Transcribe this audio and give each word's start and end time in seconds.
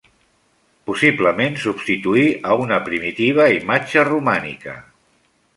Possiblement 0.89 1.59
substituí 1.65 2.25
a 2.53 2.57
una 2.63 2.81
primitiva 2.89 3.47
imatge 3.61 4.11
romànica. 4.13 4.79